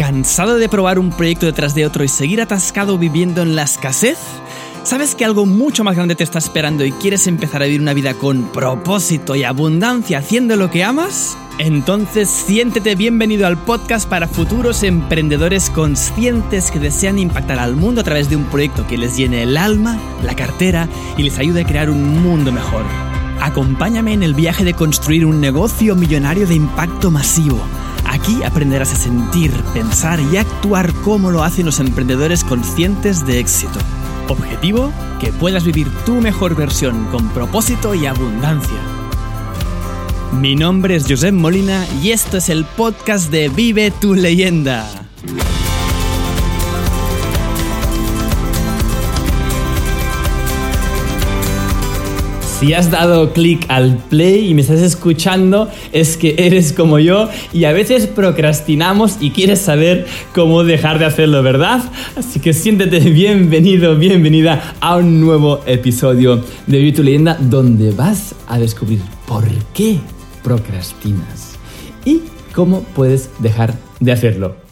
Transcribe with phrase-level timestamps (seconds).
[0.00, 4.16] ¿Cansado de probar un proyecto detrás de otro y seguir atascado viviendo en la escasez?
[4.82, 7.92] ¿Sabes que algo mucho más grande te está esperando y quieres empezar a vivir una
[7.92, 11.36] vida con propósito y abundancia haciendo lo que amas?
[11.58, 18.04] Entonces siéntete bienvenido al podcast para futuros emprendedores conscientes que desean impactar al mundo a
[18.04, 20.88] través de un proyecto que les llene el alma, la cartera
[21.18, 22.84] y les ayude a crear un mundo mejor.
[23.42, 27.60] Acompáñame en el viaje de construir un negocio millonario de impacto masivo.
[28.10, 33.78] Aquí aprenderás a sentir, pensar y actuar como lo hacen los emprendedores conscientes de éxito.
[34.28, 38.78] Objetivo, que puedas vivir tu mejor versión con propósito y abundancia.
[40.40, 44.88] Mi nombre es Josep Molina y esto es el podcast de Vive tu leyenda.
[52.60, 57.30] Si has dado clic al play y me estás escuchando, es que eres como yo
[57.54, 61.80] y a veces procrastinamos y quieres saber cómo dejar de hacerlo, ¿verdad?
[62.16, 68.34] Así que siéntete bienvenido, bienvenida a un nuevo episodio de Vive tu leyenda donde vas
[68.46, 69.96] a descubrir por qué
[70.44, 71.56] procrastinas
[72.04, 72.20] y
[72.52, 74.70] cómo puedes dejar de hacerlo.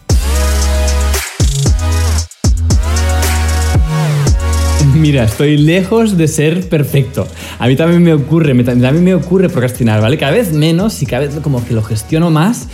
[4.95, 7.28] Mira, estoy lejos de ser perfecto.
[7.59, 10.17] A mí también me ocurre, me, también me ocurre procrastinar, ¿vale?
[10.17, 12.69] Cada vez menos y cada vez como que lo gestiono más,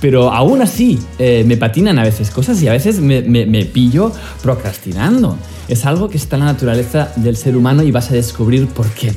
[0.00, 4.12] pero aún así eh, me patinan a veces cosas y a veces me, me pillo
[4.42, 5.36] procrastinando.
[5.68, 8.88] Es algo que está en la naturaleza del ser humano y vas a descubrir por
[8.88, 9.12] qué.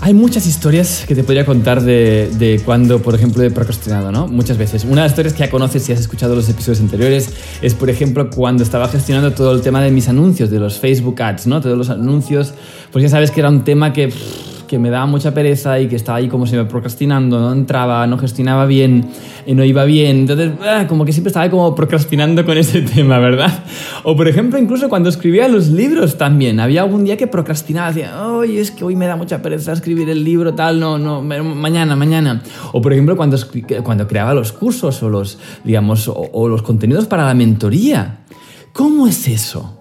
[0.00, 4.26] Hay muchas historias que te podría contar de, de, cuando, por ejemplo, he procrastinado, ¿no?
[4.26, 4.84] Muchas veces.
[4.84, 7.30] Una de las historias que ya conoces si has escuchado los episodios anteriores
[7.62, 11.22] es, por ejemplo, cuando estaba gestionando todo el tema de mis anuncios, de los Facebook
[11.22, 11.60] Ads, ¿no?
[11.60, 12.52] Todos los anuncios,
[12.92, 14.12] pues ya sabes que era un tema que
[14.74, 18.18] que me daba mucha pereza y que estaba ahí como me procrastinando, no entraba, no
[18.18, 19.06] gestionaba bien,
[19.46, 20.16] y no iba bien.
[20.18, 23.62] Entonces, ah, como que siempre estaba como procrastinando con ese tema, ¿verdad?
[24.02, 28.26] O por ejemplo, incluso cuando escribía los libros también, había algún día que procrastinaba, decía,
[28.26, 31.94] oye, es que hoy me da mucha pereza escribir el libro, tal, no, no, mañana,
[31.94, 32.42] mañana.
[32.72, 33.38] O por ejemplo, cuando,
[33.84, 38.24] cuando creaba los cursos o los, digamos, o los contenidos para la mentoría.
[38.72, 39.78] ¿Cómo es eso?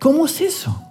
[0.00, 0.83] ¿Cómo es eso?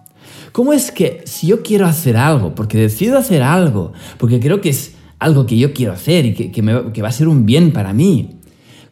[0.54, 4.70] ¿Cómo es que si yo quiero hacer algo, porque decido hacer algo, porque creo que
[4.70, 8.36] es algo que yo quiero hacer y que, va a ser un bien para mí,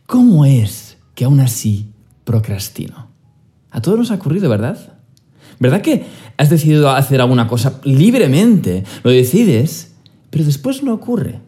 [0.07, 1.91] ¿cómo es que aún así
[2.23, 3.09] procrastino?
[3.69, 4.97] A todos nos ha ocurrido, ¿verdad?
[5.59, 6.03] ¿Verdad que
[6.35, 8.83] has decidido hacer alguna cosa libremente?
[9.03, 9.93] Lo decides,
[10.31, 11.41] pero después no ocurre.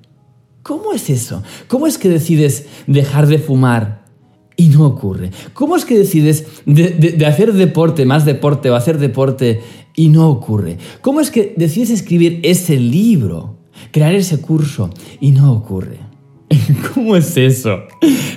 [0.61, 1.41] ¿Cómo es eso?
[1.67, 4.03] ¿Cómo es que decides dejar de fumar
[4.57, 5.31] y no ocurre?
[5.55, 9.61] ¿Cómo es que decides de, de, hacer deporte, más deporte o hacer deporte
[9.95, 10.77] y no ocurre.
[11.01, 13.57] ¿Cómo es que decides escribir ese libro,
[13.91, 14.89] crear ese curso
[15.19, 15.99] y no ocurre?
[16.93, 17.83] ¿Cómo es eso?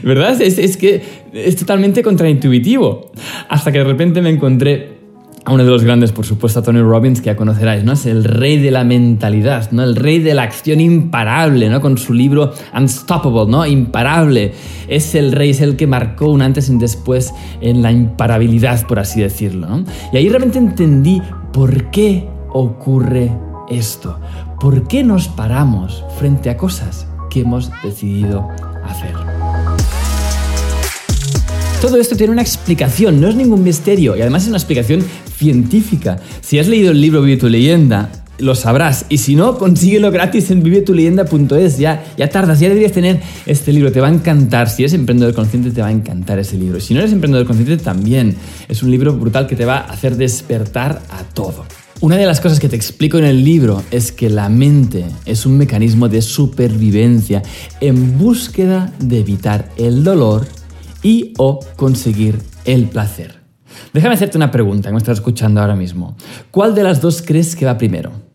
[0.02, 0.40] ¿Verdad?
[0.40, 1.02] Es, que
[1.32, 3.12] es totalmente contraintuitivo.
[3.48, 4.96] Hasta que de repente me encontré
[5.44, 7.92] a uno de los grandes, por supuesto, a Tony Robbins, que ya conoceráis, ¿no?
[7.92, 9.84] Es el rey de la mentalidad, ¿no?
[9.84, 11.80] El rey de la acción imparable, ¿no?
[11.80, 13.64] Con su libro Unstoppable, ¿no?
[13.64, 14.52] Imparable.
[14.88, 18.88] Es el rey, es el que marcó un antes y un después en la imparabilidad,
[18.88, 19.84] por así decirlo, ¿no?
[20.12, 21.22] Y ahí realmente entendí
[21.56, 23.32] ¿Por qué ocurre
[23.70, 24.20] esto?
[24.60, 28.50] ¿Por qué nos paramos frente a cosas que hemos decidido
[28.84, 29.14] hacer?
[31.80, 35.02] Todo esto tiene una explicación, no es ningún misterio y además es una explicación
[35.34, 36.18] científica.
[36.42, 39.06] Si has leído el libro Vive tu leyenda, lo sabrás.
[39.08, 41.78] Y si no, consíguelo gratis en vivetuleyenda.es.
[41.78, 43.92] Ya, ya tardas, ya deberías tener este libro.
[43.92, 44.68] Te va a encantar.
[44.68, 46.80] Si eres emprendedor consciente, te va a encantar ese libro.
[46.80, 48.36] Si no eres emprendedor consciente, también.
[48.68, 51.64] Es un libro brutal que te va a hacer despertar a todo.
[52.00, 55.46] Una de las cosas que te explico en el libro es que la mente es
[55.46, 57.42] un mecanismo de supervivencia
[57.80, 60.46] en búsqueda de evitar el dolor
[61.02, 63.40] y o conseguir el placer.
[63.94, 66.16] Déjame hacerte una pregunta que me estás escuchando ahora mismo.
[66.50, 68.25] ¿Cuál de las dos crees que va primero?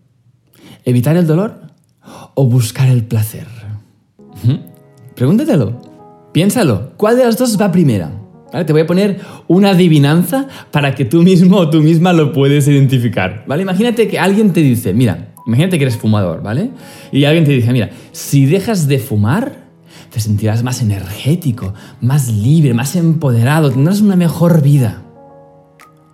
[0.85, 1.61] ¿Evitar el dolor
[2.33, 3.47] o buscar el placer?
[5.15, 5.81] Pregúntatelo.
[6.31, 6.93] Piénsalo.
[6.97, 8.11] ¿Cuál de las dos va primera?
[8.51, 12.67] Te voy a poner una adivinanza para que tú mismo o tú misma lo puedes
[12.67, 13.45] identificar.
[13.47, 13.63] ¿vale?
[13.63, 16.71] Imagínate que alguien te dice, mira, imagínate que eres fumador, ¿vale?
[17.11, 19.67] Y alguien te dice, mira, si dejas de fumar,
[20.11, 25.01] te sentirás más energético, más libre, más empoderado, tendrás una mejor vida.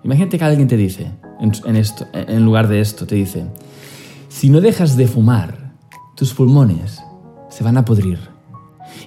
[0.03, 1.07] Imagínate que alguien te dice,
[1.39, 3.45] en, esto, en lugar de esto, te dice,
[4.37, 5.73] si no dejas de fumar,
[6.15, 7.01] tus pulmones
[7.49, 8.19] se van a podrir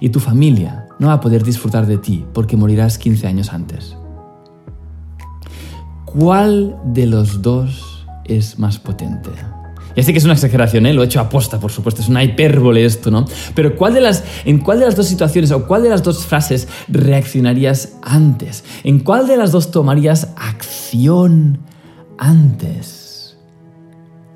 [0.01, 3.97] y tu familia no va a poder disfrutar de ti porque morirás 15 años antes.
[6.05, 9.31] ¿Cuál de los dos es más potente?
[9.97, 10.95] Ya sé que es una exageración, ¿eh?
[10.95, 13.25] lo he hecho aposta, por supuesto, es una hipérbole esto, ¿no?
[13.55, 16.27] Pero ¿cuál de las, ¿en cuál de las dos situaciones o cuál de las dos
[16.27, 18.65] frases reaccionarías antes?
[18.83, 21.61] ¿En cuál de las dos tomarías acción
[22.19, 23.00] antes?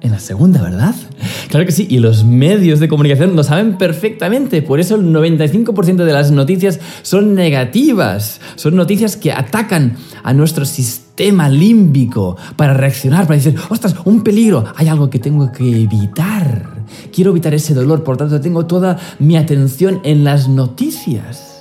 [0.05, 0.95] En la segunda, ¿verdad?
[1.49, 6.05] Claro que sí, y los medios de comunicación lo saben perfectamente, por eso el 95%
[6.05, 13.27] de las noticias son negativas, son noticias que atacan a nuestro sistema límbico para reaccionar,
[13.27, 18.05] para decir, ostras, un peligro, hay algo que tengo que evitar, quiero evitar ese dolor,
[18.05, 21.55] por tanto tengo toda mi atención en las noticias.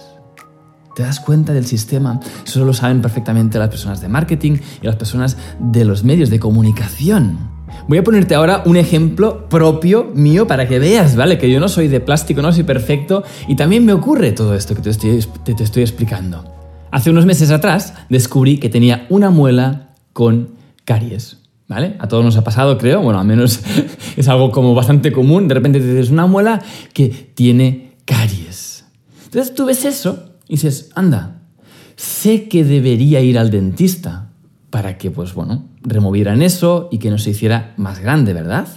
[0.98, 2.20] ¿Te das cuenta del sistema?
[2.46, 6.40] Eso lo saben perfectamente las personas de marketing y las personas de los medios de
[6.40, 7.54] comunicación.
[7.88, 11.38] Voy a ponerte ahora un ejemplo propio mío para que veas, ¿vale?
[11.38, 14.76] Que yo no soy de plástico, no soy perfecto y también me ocurre todo esto
[14.76, 16.46] que te estoy, explicando.
[16.92, 20.50] Hace unos meses atrás descubrí que tenía una muela con
[20.86, 21.40] caries.
[21.66, 21.96] ¿Vale?
[22.00, 23.02] A todos nos ha pasado, creo.
[23.02, 23.62] Bueno, al menos
[24.18, 25.48] es algo como bastante común.
[25.48, 26.62] De repente te dices una muela
[26.94, 28.86] que tiene caries.
[29.26, 31.42] Entonces tú ves eso y dices, anda,
[31.96, 34.33] sé que debería ir al dentista
[34.74, 38.68] para que, pues bueno, removieran eso y que no se hiciera más grande, ¿verdad?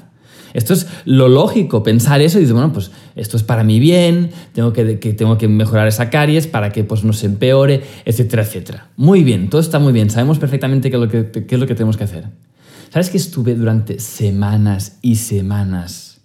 [0.53, 4.29] Esto es lo lógico, pensar eso y decir, bueno, pues esto es para mi bien,
[4.53, 8.91] tengo que, tengo que mejorar esa caries para que pues, no se empeore, etcétera, etcétera.
[8.99, 11.67] Muy bien, todo está muy bien, sabemos perfectamente qué es lo que, qué es lo
[11.67, 12.27] que tenemos que hacer.
[12.91, 16.21] ¿Sabes que estuve durante semanas y semanas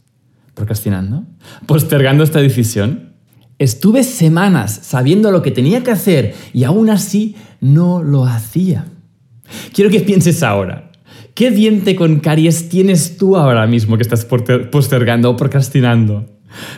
[0.54, 1.24] procrastinando?
[1.66, 3.14] Postergando esta decisión.
[3.58, 8.84] Estuve semanas sabiendo lo que tenía que hacer y aún así no lo hacía.
[9.74, 10.92] Quiero que pienses ahora.
[11.34, 16.26] ¿Qué diente con caries tienes tú ahora mismo que estás postergando o procrastinando?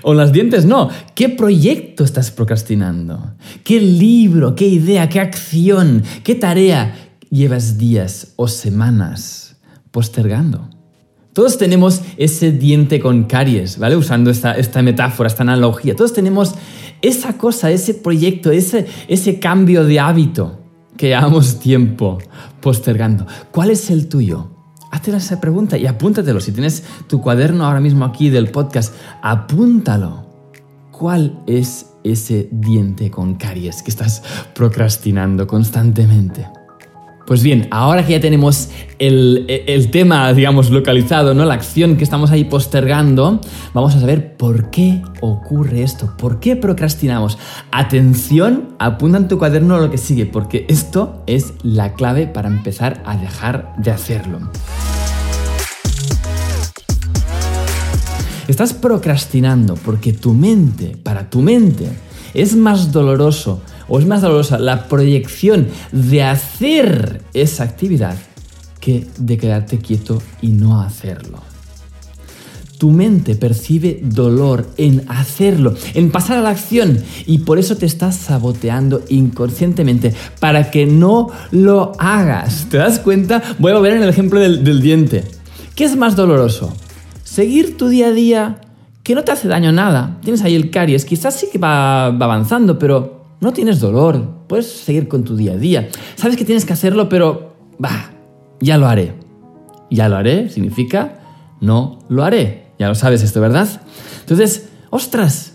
[0.04, 0.90] O las dientes no.
[1.16, 3.34] ¿Qué proyecto estás procrastinando?
[3.64, 6.96] ¿Qué libro, qué idea, qué acción, qué tarea
[7.30, 9.58] llevas días o semanas
[9.92, 10.69] postergando?
[11.34, 13.96] Todos tenemos ese diente con caries, ¿vale?
[13.96, 15.96] Usando esta, esta metáfora, esta analogía.
[15.96, 16.54] Todos tenemos
[17.02, 20.62] esa cosa, ese proyecto, ese, ese cambio de hábito
[20.98, 22.19] que llevamos tiempo
[22.62, 23.25] postergando.
[23.51, 24.50] ¿Cuál es el tuyo?
[24.92, 26.40] Hazte esa pregunta y apúntatelo.
[26.40, 30.28] Si tienes tu cuaderno ahora mismo aquí del podcast, apúntalo.
[30.92, 34.22] ¿Cuál es ese diente con caries que estás
[34.54, 36.48] procrastinando constantemente?
[37.25, 41.46] Pues bien, ahora que ya tenemos el, tema, digamos, localizado, ¿no?
[41.46, 43.40] La acción que estamos ahí postergando,
[43.74, 47.38] vamos a saber por qué ocurre esto, por qué procrastinamos.
[47.72, 53.02] Atención, apunta en tu cuaderno lo que sigue, porque esto es la clave para empezar
[53.06, 54.40] a dejar de hacerlo.
[58.50, 61.88] Estás procrastinando porque tu mente, para tu mente,
[62.34, 68.15] es más doloroso o es más dolorosa la proyección de hacer esa actividad
[68.80, 71.39] que de quedarte quieto y no hacerlo.
[72.77, 77.85] Tu mente percibe dolor en hacerlo, en pasar a la acción y por eso te
[77.85, 82.68] estás saboteando inconscientemente para que no lo hagas.
[82.69, 83.41] ¿Te das cuenta?
[83.57, 85.24] Voy a volver en el ejemplo del, diente.
[85.75, 86.74] ¿Qué es más doloroso?
[87.24, 88.62] ¿Seguir tu día a día
[89.01, 90.18] que no te hace daño nada?
[90.21, 95.07] Tienes ahí el caries, quizás sí que va avanzando, pero no tienes dolor, puedes seguir
[95.07, 95.90] con tu día a día.
[96.16, 98.12] Sabes que tienes que hacerlo, pero, bah,
[98.60, 99.13] ya lo haré.
[99.92, 101.19] Ya lo haré significa
[101.63, 102.68] no lo haré.
[102.78, 103.81] Ya lo sabes esto, ¿verdad?
[104.19, 105.53] Entonces, ostras,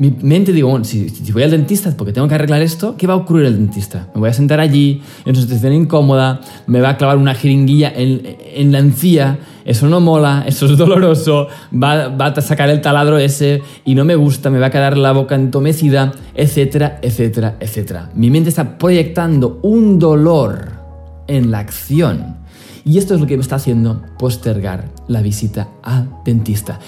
[0.00, 3.16] mi mente digo, si, voy al dentista porque tengo que arreglar esto, ¿qué va a
[3.18, 4.08] ocurrir el dentista?
[4.14, 7.92] Me voy a sentar allí, en una situación incómoda, me va a clavar una jeringuilla
[7.94, 13.18] en, la encía, eso no mola, eso es doloroso, va, va, a sacar el taladro
[13.18, 18.08] ese y no me gusta, me va a quedar la boca entomecida, etcétera, etcétera, etcétera.
[18.14, 20.70] Mi mente está proyectando un dolor
[21.26, 22.39] en la acción.
[22.84, 26.78] Y esto es lo que me está haciendo postergar la visita al dentista.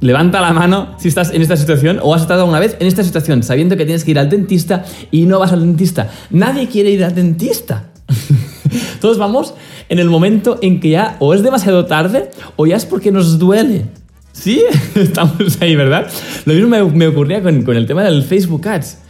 [0.00, 3.04] Levanta la mano si estás en esta situación o has estado alguna vez en esta
[3.04, 6.10] situación sabiendo que tienes que ir al dentista y no vas al dentista.
[6.30, 7.90] Nadie quiere ir al dentista.
[9.00, 9.54] Todos vamos
[9.88, 13.38] en el momento en que ya o es demasiado tarde o ya es porque nos
[13.38, 13.86] duele.
[14.32, 14.64] ¿Sí?
[14.94, 16.10] Estamos ahí, ¿verdad?
[16.46, 19.01] Lo mismo me, ocurría con, con el tema del Facebook Ads.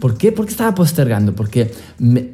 [0.00, 0.32] ¿Por qué?
[0.32, 1.72] Porque estaba postergando, porque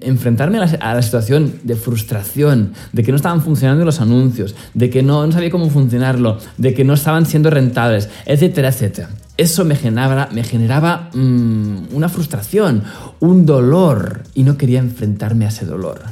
[0.00, 5.02] enfrentarme a la, situación de frustración, de que no estaban funcionando los anuncios, de que
[5.02, 9.10] no, sabía cómo funcionarlo, de que no estaban siendo rentables, etcétera, etcétera.
[9.36, 12.84] Eso me generaba, me generaba mm, una frustración,
[13.18, 16.02] un dolor, y no quería enfrentarme a ese dolor.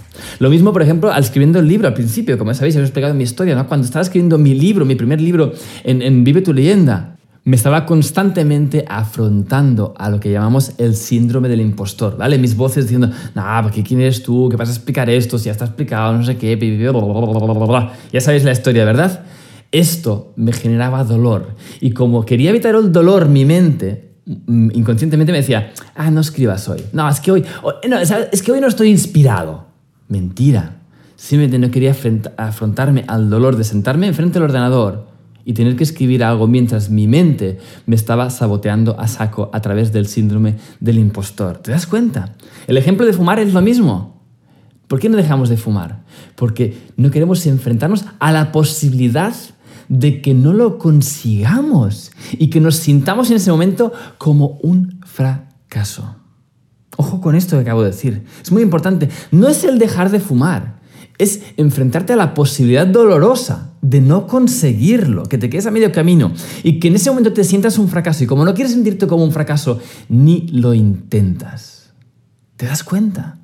[0.40, 3.14] Lo mismo, por ejemplo, al escribiendo el libro al principio, como sabéis, os he explicado
[3.14, 3.68] mi historia, ¿no?
[3.68, 5.52] cuando estaba escribiendo mi libro, mi primer libro
[5.85, 11.49] en, en Vive tu leyenda, me estaba constantemente afrontando a lo que llamamos el síndrome
[11.49, 12.39] del impostor, ¿vale?
[12.39, 14.49] Mis voces diciendo, nah, ¿qué quién eres tú?
[14.49, 15.39] ¿Qué vas a explicar esto?
[15.39, 19.25] Si ya está explicado, no sé qué, bla, bla, bla, ya sabéis la historia, ¿verdad?
[19.73, 21.57] Esto me generaba dolor.
[21.81, 26.69] Y como quería evitar el dolor, mi mente mm, inconscientemente me decía, ah, no escribas
[26.69, 26.83] hoy.
[26.93, 27.45] No, es que hoy,
[27.89, 29.67] no, es que hoy no estoy inspirado.
[30.09, 30.77] Mentira.
[31.17, 31.95] Simplemente no quería
[32.37, 35.12] afrontarme al dolor de sentarme enfrente del ordenador
[35.45, 39.93] y tener que escribir algo mientras mi mente me estaba saboteando a saco a través
[39.93, 41.59] del síndrome del impostor.
[41.59, 42.35] ¿Te das cuenta?
[42.67, 44.23] El ejemplo de fumar es lo mismo.
[44.89, 46.05] ¿Por qué no dejamos de fumar?
[46.37, 49.35] Porque no queremos enfrentarnos a la posibilidad
[49.89, 56.17] de que no lo consigamos y que nos sintamos en ese momento como un fracaso.
[56.97, 58.25] Ojo con esto que acabo de decir.
[58.43, 59.09] Es muy importante.
[59.31, 60.81] No es el dejar de fumar,
[61.19, 66.33] es enfrentarte a la posibilidad dolorosa de no conseguirlo, que te quedes a medio camino
[66.62, 69.25] y que en ese momento te sientas un fracaso y como no quieres sentirte como
[69.25, 71.92] un fracaso, ni lo intentas.
[72.57, 73.38] ¿Te das cuenta?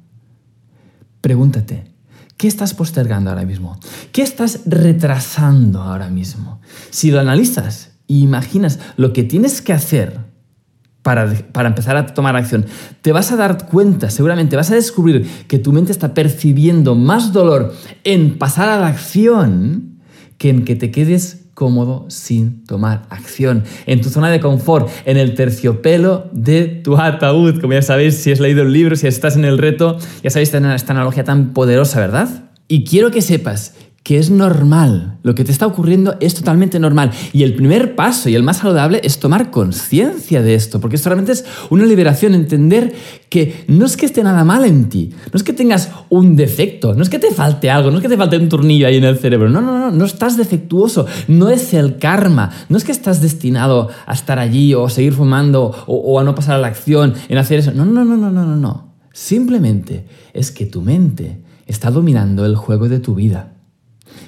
[1.20, 1.92] Pregúntate,
[2.36, 3.78] ¿qué estás postergando ahora mismo?
[4.12, 6.60] ¿Qué estás retrasando ahora mismo?
[6.90, 10.27] Si lo analizas y imaginas lo que tienes que hacer
[11.08, 12.66] para, para, empezar a tomar acción,
[13.00, 17.32] te vas a dar cuenta, seguramente vas a descubrir que tu mente está percibiendo más
[17.32, 17.72] dolor
[18.04, 20.00] en pasar a la acción
[20.36, 25.16] que en que te quedes cómodo sin tomar acción, en tu zona de confort, en
[25.16, 27.58] el terciopelo de tu ataúd.
[27.58, 30.52] Como ya sabéis, si has leído el libro, si estás en el reto, ya sabéis
[30.52, 32.50] esta analogía tan poderosa, ¿verdad?
[32.68, 33.72] Y quiero que sepas
[34.02, 35.18] que es normal.
[35.22, 37.10] Lo que te está ocurriendo es totalmente normal.
[37.34, 41.10] Y el primer paso y el más saludable es tomar conciencia de esto, porque esto
[41.10, 42.94] realmente es una liberación, entender
[43.28, 46.94] que no es que esté nada mal en ti, no es que tengas un defecto,
[46.94, 49.04] no es que te falte algo, no es que te falte un tornillo ahí en
[49.04, 52.92] el cerebro, no, no, no, no estás defectuoso, no es el karma, no es que
[52.92, 56.68] estás destinado a estar allí o seguir fumando o, o a no pasar a la
[56.68, 57.72] acción en hacer eso.
[57.72, 58.94] No, no, no, no, no, no, no.
[59.12, 63.57] Simplemente es que tu mente está dominando el juego de tu vida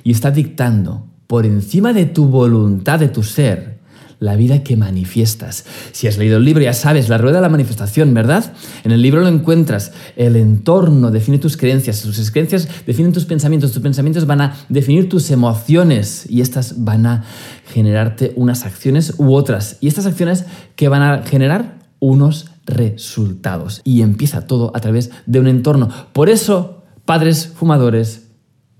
[0.03, 3.81] y está dictando por encima de tu voluntad, de tu ser,
[4.21, 5.65] la vida que manifiestas.
[5.93, 8.53] Si has leído el libro ya sabes, la rueda de la manifestación, ¿verdad?
[8.85, 13.73] En el libro lo encuentras, el entorno define tus creencias, tus creencias definen tus pensamientos,
[13.73, 17.25] tus pensamientos van a definir tus emociones y estas van a
[17.73, 19.79] generarte unas acciones u otras.
[19.81, 20.45] Y estas acciones
[20.77, 23.81] que van a generar unos resultados.
[23.85, 25.89] Y empieza todo a través de un entorno.
[26.13, 28.30] Por eso, padres fumadores,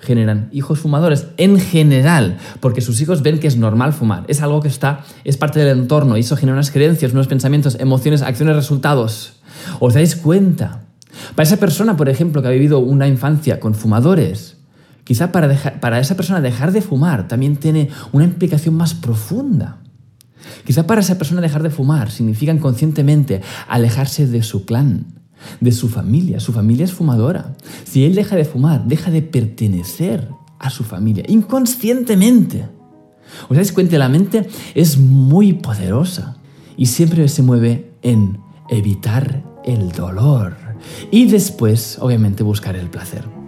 [0.01, 4.25] generan hijos fumadores en general, porque sus hijos ven que es normal fumar.
[4.29, 7.77] Es algo que está, es parte del entorno y eso genera unas creencias, unos pensamientos,
[7.79, 9.35] emociones, acciones, resultados.
[9.79, 10.83] ¿Os dais cuenta?
[11.35, 14.57] Para esa persona, por ejemplo, que ha vivido una infancia con fumadores,
[15.05, 19.79] quizá para, para esa persona dejar de fumar también tiene una implicación más profunda.
[20.65, 25.20] Quizá para esa persona dejar de fumar significa inconscientemente alejarse de su clan,
[25.61, 26.41] de su familia.
[26.41, 27.57] Su familia es fumadora.
[27.85, 30.29] Si él deja de fumar, deja de pertenecer
[30.59, 32.69] a su familia, inconscientemente.
[33.49, 33.99] ¿Os dais cuenta?
[33.99, 36.37] La mente es muy poderosa
[36.77, 40.57] y siempre se mueve en evitar el dolor
[41.11, 43.40] y después, obviamente, buscar el placer.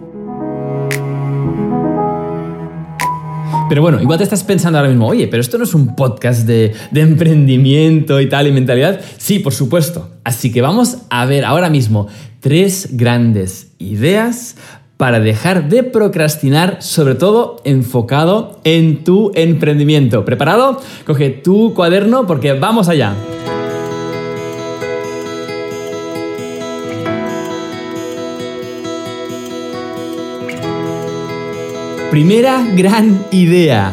[3.73, 6.45] Pero bueno, igual te estás pensando ahora mismo, oye, pero esto no es un podcast
[6.45, 9.01] de, emprendimiento y tal y mentalidad.
[9.17, 10.11] Sí, por supuesto.
[10.23, 12.07] Así que vamos a ver ahora mismo
[12.39, 14.57] tres grandes ideas
[14.95, 20.23] para dejar de procrastinar, sobre todo enfocado en tu emprendimiento.
[20.23, 20.79] ¿Preparado?
[21.07, 23.15] Coge tu cuaderno porque vamos allá.
[32.13, 33.91] Primera gran idea.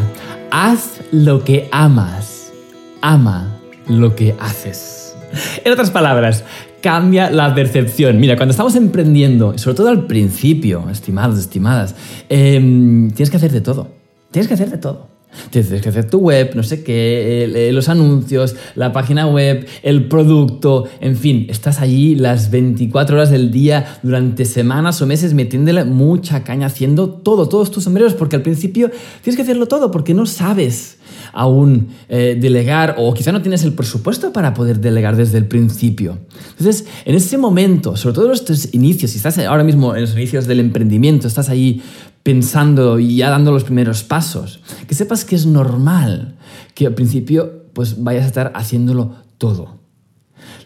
[0.51, 2.53] Haz lo que amas.
[3.01, 3.59] Ama
[3.89, 5.17] lo que haces.
[5.65, 6.45] En otras palabras,
[6.83, 8.21] cambia la percepción.
[8.21, 11.95] Mira, cuando estamos emprendiendo, sobre todo al principio, estimados, estimadas,
[12.29, 13.89] em, tienes que hacer de todo.
[14.31, 15.10] Tienes que hacer de todo.
[15.51, 20.89] Tienes que hacer tu web, no sé qué, los anuncios, la página web, el producto,
[21.01, 26.45] en fin, estás allí las 24 horas del día durante semanas o meses metiéndole mucha
[26.45, 28.91] caña haciendo todo, todos tus sombreros, porque al principio
[29.23, 30.99] tienes que hacerlo todo porque no sabes
[31.33, 36.19] aún eh, delegar o quizá no tienes el presupuesto para poder delegar desde el principio.
[36.51, 40.13] Entonces, en ese momento, sobre todo en estos inicios, si estás ahora mismo en los
[40.15, 41.83] inicios del emprendimiento, estás ahí
[42.23, 46.37] pensando y ya dando los primeros pasos, que sepas que es normal
[46.75, 49.79] que al principio pues vayas a estar haciéndolo todo.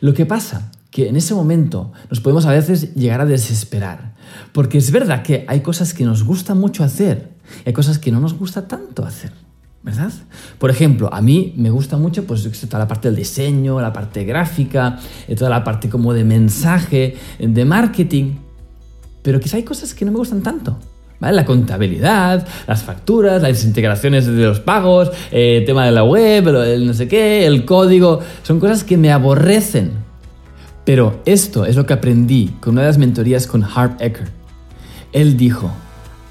[0.00, 4.14] Lo que pasa que en ese momento nos podemos a veces llegar a desesperar,
[4.52, 7.34] porque es verdad que hay cosas que nos gusta mucho hacer
[7.64, 9.32] y hay cosas que no nos gusta tanto hacer.
[9.82, 10.12] ¿verdad?
[10.58, 14.24] Por ejemplo, a mí me gusta mucho pues, toda la parte del diseño, la parte
[14.24, 18.36] gráfica, eh, toda la parte como de mensaje, de marketing,
[19.22, 20.78] pero quizá hay cosas que no me gustan tanto.
[21.32, 26.48] La contabilidad, las facturas, las integraciones de los pagos, eh, el tema de la web,
[26.48, 29.92] el no sé qué, el código, son cosas que me aborrecen.
[30.84, 34.28] Pero esto es lo que aprendí con una de las mentorías con Harp Ecker.
[35.12, 35.70] Él dijo,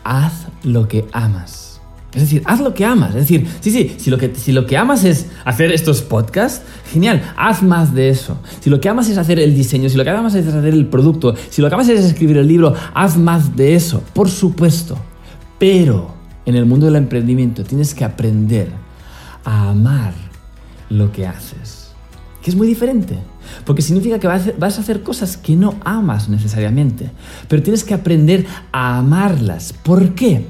[0.04, 1.63] haz lo que amas.
[2.16, 3.10] Es decir, haz lo que amas.
[3.10, 6.62] Es decir, sí, sí, si lo que, si lo que amas es hacer estos podcasts,
[6.92, 8.38] genial, haz más de eso.
[8.60, 10.86] Si lo que amas es hacer el diseño, si lo que amas es hacer el
[10.86, 14.96] producto, si lo que amas es escribir el libro, haz más de eso, por supuesto.
[15.58, 16.14] Pero
[16.46, 18.70] en el mundo del emprendimiento tienes que aprender
[19.44, 20.14] a amar
[20.90, 21.94] lo que haces.
[22.44, 23.18] Que es muy diferente.
[23.66, 27.10] Porque significa que vas a hacer cosas que no amas necesariamente.
[27.48, 29.74] Pero tienes que aprender a amarlas.
[29.74, 30.48] ¿Por qué?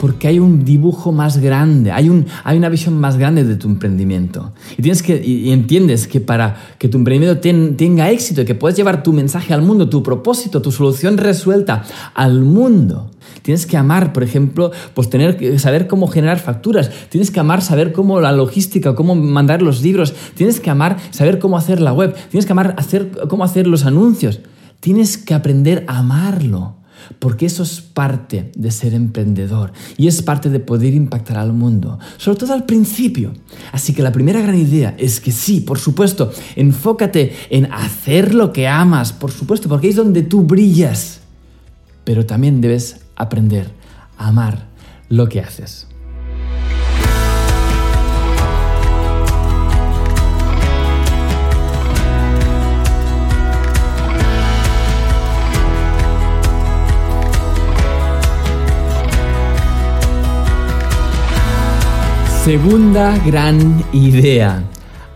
[0.00, 3.68] Porque hay un dibujo más grande, hay, un, hay una visión más grande de tu
[3.68, 4.54] emprendimiento.
[4.78, 7.38] Y, tienes que, y entiendes que para que tu emprendimiento
[7.76, 11.84] tenga éxito y que puedas llevar tu mensaje al mundo, tu propósito, tu solución resuelta
[12.14, 13.10] al mundo,
[13.42, 17.92] tienes que amar, por ejemplo, pues tener, saber cómo generar facturas, tienes que amar saber
[17.92, 22.14] cómo la logística, cómo mandar los libros, tienes que amar saber cómo hacer la web,
[22.30, 24.40] tienes que amar hacer, cómo hacer los anuncios,
[24.80, 26.79] tienes que aprender a amarlo
[27.18, 31.98] porque eso es parte de ser emprendedor y es parte de poder impactar al mundo,
[32.16, 33.32] sobre todo al principio.
[33.72, 38.52] Así que la primera gran idea es que sí, por supuesto, enfócate en hacer lo
[38.52, 41.20] que amas, por supuesto, porque es donde tú brillas,
[42.04, 43.70] pero también debes aprender
[44.16, 44.68] a amar
[45.08, 45.89] lo que haces.
[62.44, 64.64] Segunda gran idea.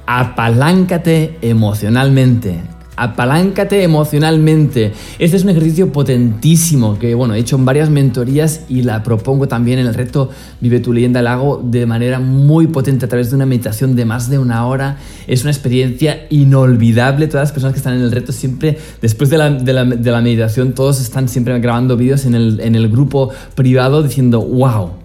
[0.06, 2.60] Apaláncate emocionalmente.
[2.96, 4.92] Apaláncate emocionalmente.
[5.18, 9.48] Este es un ejercicio potentísimo que, bueno, he hecho en varias mentorías y la propongo
[9.48, 10.28] también en el reto
[10.60, 11.22] Vive tu leyenda.
[11.22, 14.66] La hago de manera muy potente a través de una meditación de más de una
[14.66, 14.98] hora.
[15.26, 17.26] Es una experiencia inolvidable.
[17.26, 21.30] Todas las personas que están en el reto siempre, después de la, meditación, todos están
[21.30, 25.03] siempre grabando vídeos en el, en el grupo privado diciendo, wow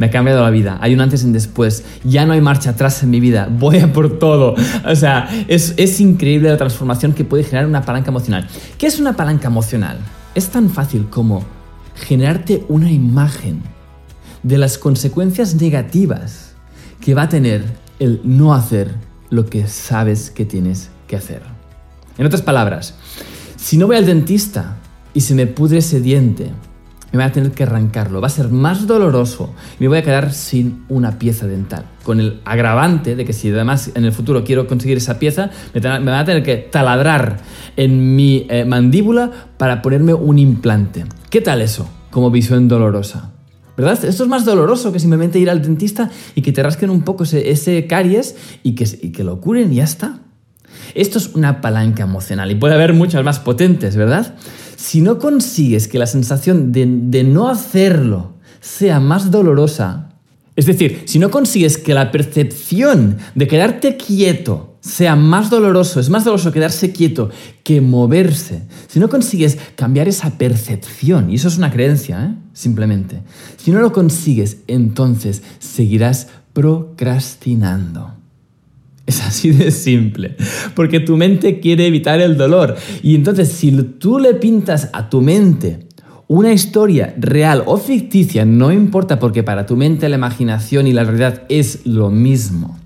[0.00, 0.78] me ha cambiado la vida.
[0.80, 1.84] Hay un antes y un después.
[2.04, 3.50] Ya no hay marcha atrás en mi vida.
[3.50, 4.54] Voy a por todo.
[4.88, 8.48] O sea, es, es increíble la transformación que puede generar una palanca emocional.
[8.78, 9.98] ¿Qué es una palanca emocional?
[10.34, 11.44] Es tan fácil como
[11.94, 13.62] generarte una imagen
[14.42, 16.54] de las consecuencias negativas
[17.02, 17.62] que va a tener
[17.98, 18.94] el no hacer
[19.28, 21.42] lo que sabes que tienes que hacer.
[22.16, 22.94] En otras palabras,
[23.56, 24.78] si no voy al dentista
[25.12, 26.52] y se me pudre ese diente,
[27.12, 28.20] me voy a tener que arrancarlo.
[28.20, 31.84] Va a ser más doloroso me voy a quedar sin una pieza dental.
[32.02, 35.80] Con el agravante de que si además en el futuro quiero conseguir esa pieza, me,
[35.80, 37.38] me van a tener que taladrar
[37.76, 41.04] en mi eh, mandíbula para ponerme un implante.
[41.30, 43.32] ¿Qué tal eso como visión dolorosa?
[43.76, 44.04] ¿Verdad?
[44.04, 47.24] Esto es más doloroso que simplemente ir al dentista y que te rasquen un poco
[47.24, 50.18] ese, caries y que, y que lo curen y ya está.
[50.94, 54.34] Esto es una palanca emocional y puede haber muchas más potentes, ¿verdad?
[54.80, 56.86] Si no consigues que la sensación de,
[57.22, 60.14] no hacerlo sea más dolorosa,
[60.56, 66.08] es decir, si no consigues que la percepción de quedarte quieto sea más doloroso, es
[66.08, 67.28] más doloroso quedarse quieto
[67.62, 72.34] que moverse, si no consigues cambiar esa percepción, y eso es una creencia, ¿eh?
[72.54, 73.20] simplemente,
[73.58, 78.19] si no lo consigues, entonces seguirás procrastinando.
[79.10, 80.36] Es así de simple,
[80.76, 82.76] porque tu mente quiere evitar el dolor.
[83.02, 85.88] Y entonces si tú le pintas a tu mente
[86.28, 91.02] una historia real o ficticia, no importa porque para tu mente la imaginación y la
[91.02, 92.78] realidad es lo mismo.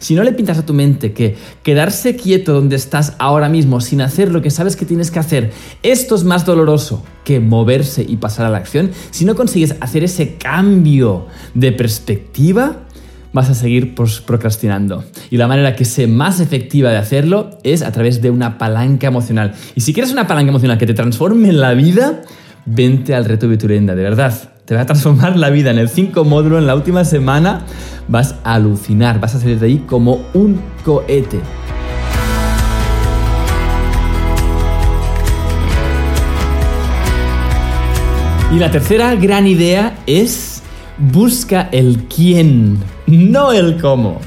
[0.00, 4.02] Si no le pintas a tu mente que quedarse quieto donde estás ahora mismo sin
[4.02, 5.50] hacer lo que sabes que tienes que hacer,
[5.82, 10.04] esto es más doloroso que moverse y pasar a la acción, si no consigues hacer
[10.04, 12.86] ese cambio de perspectiva,
[13.32, 15.04] vas a seguir procrastinando.
[15.30, 19.06] Y la manera que sea más efectiva de hacerlo es a través de una palanca
[19.06, 19.54] emocional.
[19.74, 22.22] Y si quieres una palanca emocional que te transforme en la vida,
[22.66, 24.34] vente al reto Viturenda, de verdad.
[24.64, 27.64] Te va a transformar la vida en el 5 módulo en la última semana.
[28.08, 31.40] Vas a alucinar, vas a salir de ahí como un cohete.
[38.52, 40.49] Y la tercera gran idea es
[41.00, 44.20] busca el quién no el cómo.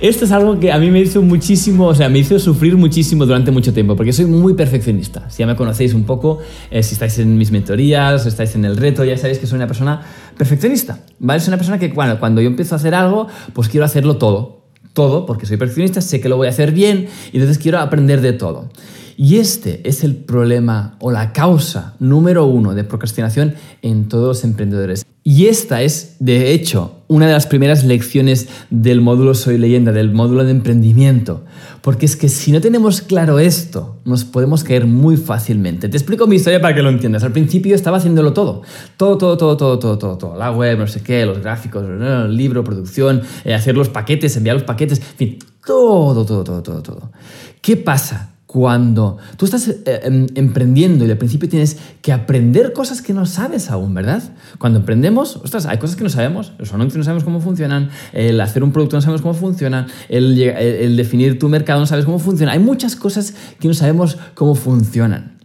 [0.00, 3.26] Esto es algo que a mí me hizo muchísimo, o sea, me hizo sufrir muchísimo
[3.26, 5.28] durante mucho tiempo, porque soy muy perfeccionista.
[5.30, 6.38] Si ya me conocéis un poco,
[6.70, 9.66] eh, si estáis en mis mentorías, estáis en el reto, ya sabéis que soy una
[9.66, 10.02] persona
[10.36, 11.40] perfeccionista, ¿vale?
[11.40, 14.58] Soy una persona que bueno, cuando yo empiezo a hacer algo, pues quiero hacerlo todo.
[14.92, 18.20] Todo, porque soy perfeccionista, sé que lo voy a hacer bien, y entonces quiero aprender
[18.20, 18.68] de todo.
[19.16, 24.44] Y este es el problema o la causa número uno de procrastinación en todos los
[24.44, 25.04] emprendedores.
[25.30, 30.10] Y esta es, de hecho, una de las primeras lecciones del módulo Soy leyenda, del
[30.10, 31.44] módulo de emprendimiento.
[31.82, 35.90] Porque es que si no tenemos claro esto, nos podemos caer muy fácilmente.
[35.90, 37.24] Te explico mi historia para que lo entiendas.
[37.24, 38.62] Al principio estaba haciéndolo todo.
[38.96, 40.16] Todo, todo, todo, todo, todo, todo.
[40.16, 40.38] todo.
[40.38, 44.56] La web, no sé qué, los gráficos, el libro, producción, eh, hacer los paquetes, enviar
[44.56, 47.12] los paquetes, en fin, todo, todo, todo, todo, todo.
[47.60, 48.37] ¿Qué pasa?
[48.48, 53.26] Cuando tú estás eh, em, emprendiendo y al principio tienes que aprender cosas que no
[53.26, 54.22] sabes aún, ¿verdad?
[54.56, 58.40] Cuando emprendemos, ostras, hay cosas que no sabemos, los anuncios no sabemos cómo funcionan, el
[58.40, 62.18] hacer un producto no sabemos cómo funciona, el, el definir tu mercado no sabes cómo
[62.18, 65.36] funciona, hay muchas cosas que no sabemos cómo funcionan.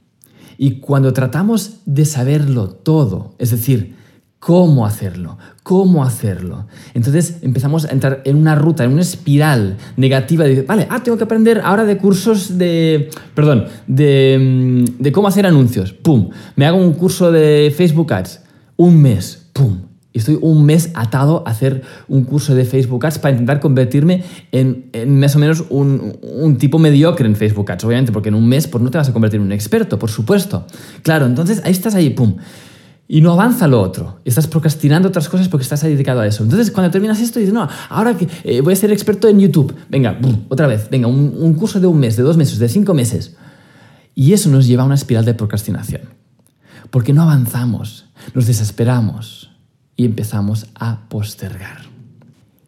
[0.58, 3.98] Y cuando tratamos de saberlo todo, es decir,
[4.44, 6.68] cómo hacerlo, cómo hacerlo.
[6.94, 11.18] Entonces empezamos a entrar en una ruta, en una espiral negativa de, vale, ah, tengo
[11.18, 15.94] que aprender ahora de cursos de, perdón, de, de cómo hacer anuncios.
[15.94, 16.30] ¡Pum!
[16.58, 18.42] Me hago un curso de Facebook Ads.
[18.76, 19.48] Un mes.
[19.54, 19.78] ¡Pum!
[20.12, 24.26] Y estoy un mes atado a hacer un curso de Facebook Ads para intentar convertirme
[24.52, 24.90] en,
[25.22, 28.68] más o menos un, un, tipo mediocre en Facebook Ads, obviamente, porque en un mes
[28.68, 30.68] pues, no te vas a convertir en un experto, por supuesto.
[31.02, 32.36] Claro, entonces ahí estás ahí, ¡pum!
[33.08, 34.20] Y no avanza lo otro.
[34.26, 36.44] Estás procrastinando otras cosas porque estás dedicado a eso.
[36.44, 39.76] Entonces, cuando terminas esto, dices, no, ahora que eh, voy a ser experto en YouTube.
[39.90, 40.18] Venga,
[40.50, 43.36] otra vez, venga, un, curso de un mes, de dos meses, de cinco meses.
[44.16, 46.02] Y eso nos lleva a una espiral de procrastinación.
[46.90, 49.52] Porque no avanzamos, nos desesperamos
[49.96, 51.82] y empezamos a postergar.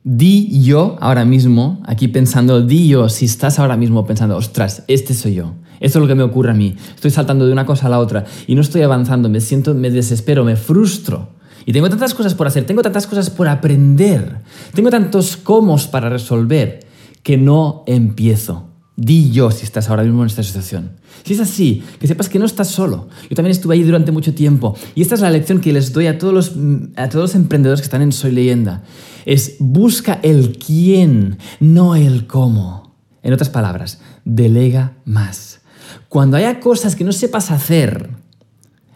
[0.04, 5.14] Di yo ahora mismo, aquí pensando, di yo, si estás ahora mismo pensando, ostras, este
[5.14, 6.76] soy yo esto es lo que me ocurre a mí.
[6.96, 9.90] Estoy saltando de una cosa a la otra y no estoy avanzando, me siento, me
[9.90, 11.30] desespero, me frustro.
[11.66, 14.42] Y tengo tantas cosas por hacer, tengo tantas cosas por aprender,
[14.74, 16.86] tengo tantos cómo para resolver
[17.24, 18.70] que no empiezo.
[18.98, 20.92] Di yo si estás ahora mismo en esta situación.
[21.24, 23.10] Si es así, que sepas que no estás solo.
[23.30, 24.78] Yo también estuve ahí durante mucho tiempo.
[24.94, 26.54] Y esta es la lección que les doy a todos los,
[26.96, 28.84] a todos los emprendedores que están en Soy Leyenda.
[29.26, 32.96] Es busca el quién, no el cómo.
[33.22, 35.62] En otras palabras, delega más.
[36.10, 38.10] Cuando haya cosas que no sepas hacer,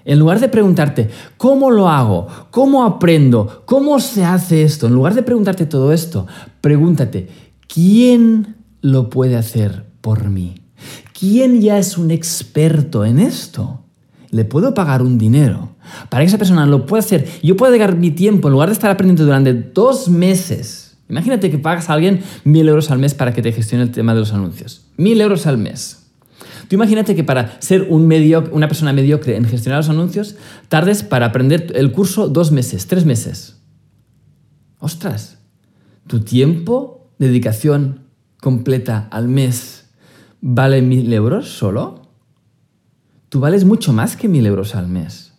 [0.06, 2.28] en lugar de preguntarte, ¿cómo lo hago?
[2.52, 3.64] ¿Cómo aprendo?
[3.66, 4.88] ¿Cómo se hace esto?
[4.88, 6.26] En lugar de preguntarte todo esto,
[6.62, 7.28] pregúntate,
[7.68, 10.56] ¿quién lo puede hacer por mí?
[11.18, 13.84] ¿Quién ya es un experto en esto?
[14.32, 15.76] Le puedo pagar un dinero
[16.10, 17.28] para que esa persona lo pueda hacer.
[17.44, 20.98] Yo puedo dedicar mi tiempo, en lugar de estar aprendiendo durante dos meses.
[21.10, 24.14] Imagínate que pagas a alguien mil euros al mes para que te gestione el tema
[24.14, 24.86] de los anuncios.
[24.96, 25.99] Mil euros al mes.
[26.70, 28.14] Tú imagínate que para ser un
[28.52, 30.36] una persona mediocre en gestionar los anuncios,
[30.68, 33.58] tardes para aprender el curso dos meses, tres meses.
[34.78, 35.40] Ostras,
[36.06, 38.04] tu tiempo, dedicación
[38.40, 39.90] completa al mes,
[40.42, 42.04] vale mil euros solo.
[43.30, 45.34] Tú vales mucho más que mil euros al mes.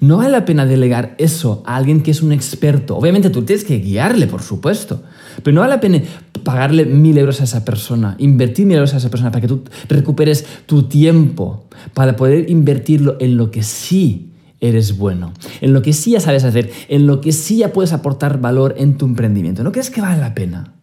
[0.00, 2.96] No vale la pena delegar eso a alguien que es un experto.
[2.96, 5.02] Obviamente tú tienes que guiarle, por supuesto.
[5.42, 6.02] Pero no vale la pena
[6.44, 9.64] pagarle mil euros a esa persona, invertir mil euros a esa persona para que tú
[9.88, 15.92] recuperes tu tiempo, para poder invertirlo en lo que sí eres bueno, en lo que
[15.92, 19.62] sí ya sabes hacer, en lo que sí ya puedes aportar valor en tu emprendimiento.
[19.62, 20.74] ¿No crees que vale la pena?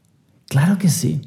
[0.47, 1.21] Claro que sí.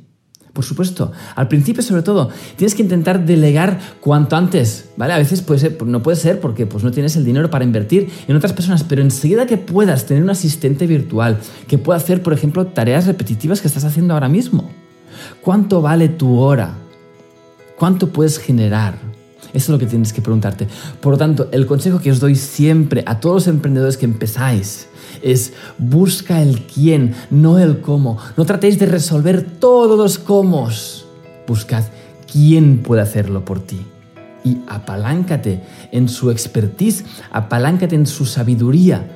[0.59, 5.12] Por supuesto, al principio sobre todo, tienes que intentar delegar cuanto antes, ¿vale?
[5.12, 8.11] A veces puede ser, no puede ser porque pues, no tienes el dinero para invertir
[8.27, 12.33] en otras personas, pero enseguida que puedas tener un asistente virtual que pueda hacer, por
[12.33, 14.68] ejemplo, tareas repetitivas que estás haciendo ahora mismo.
[15.42, 16.75] ¿Cuánto vale tu hora?
[17.79, 18.99] ¿Cuánto puedes generar?
[19.53, 20.66] Eso es lo que tienes que preguntarte.
[21.01, 24.88] Por lo tanto, el consejo que os doy siempre a todos los emprendedores que empezáis
[25.22, 28.18] es busca el quién, no el cómo.
[28.37, 30.68] No tratéis de resolver todos los cómo.
[31.46, 31.85] Buscad
[32.31, 33.81] quién puede hacerlo por ti.
[34.44, 39.07] Y apaláncate en su expertise, apaláncate en su sabiduría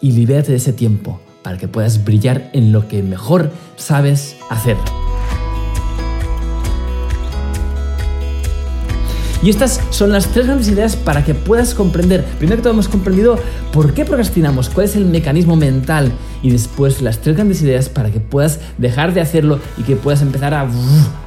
[0.00, 4.76] y libérate de ese tiempo para que puedas brillar en lo que mejor sabes hacer.
[9.40, 12.88] Y estas son las tres grandes ideas para que puedas comprender, primero que todo hemos
[12.88, 13.38] comprendido
[13.72, 16.10] por qué procrastinamos, cuál es el mecanismo mental.
[16.42, 20.22] Y después las tres grandes ideas para que puedas dejar de hacerlo y que puedas
[20.22, 20.68] empezar a,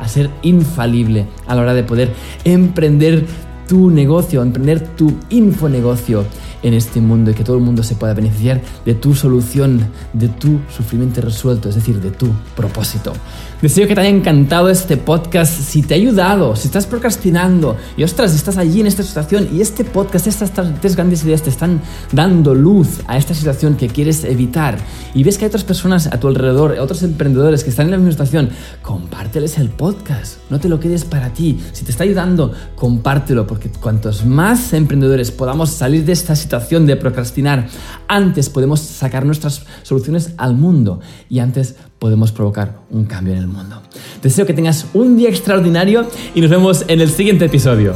[0.07, 2.11] ser infalible a la hora de poder
[2.43, 3.25] emprender
[3.67, 6.25] tu negocio, emprender tu infonegocio
[6.63, 10.27] en este mundo y que todo el mundo se pueda beneficiar de tu solución, de
[10.27, 13.13] tu sufrimiento resuelto, es decir, de tu propósito.
[13.61, 18.03] Deseo que te haya encantado este podcast, si te ha ayudado, si estás procrastinando y
[18.03, 21.81] ostras, estás allí en esta situación y este podcast, estas tres grandes ideas te están
[22.11, 24.79] dando luz a esta situación que quieres evitar
[25.13, 27.97] y ves que hay otras personas a tu alrededor, otros emprendedores que están en la
[27.97, 28.49] misma situación,
[28.81, 31.59] compárteles el podcast, no te lo quedes para ti.
[31.71, 36.95] Si te está ayudando, compártelo porque cuantos más emprendedores podamos salir de esta situación, de
[36.95, 37.67] procrastinar,
[38.07, 43.47] antes podemos sacar nuestras soluciones al mundo y antes podemos provocar un cambio en el
[43.47, 43.81] mundo.
[44.21, 47.95] Deseo que tengas un día extraordinario y nos vemos en el siguiente episodio.